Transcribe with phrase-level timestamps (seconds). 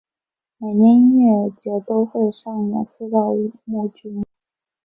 [0.57, 4.25] 每年音乐节都会上演四到五幕剧目。